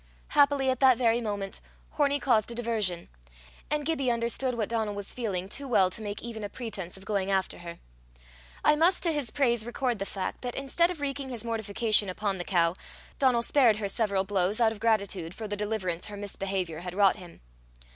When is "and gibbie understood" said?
3.69-4.55